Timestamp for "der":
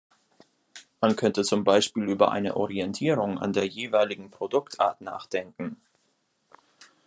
3.53-3.67